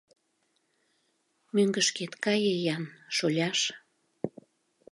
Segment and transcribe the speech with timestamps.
[1.55, 2.83] —Мӧҥгышкет кае-ян,
[3.17, 3.59] шоляш!